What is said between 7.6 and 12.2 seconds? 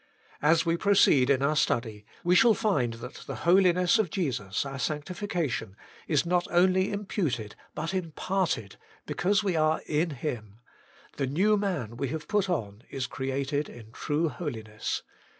but imparted, because we are in Him; the new man we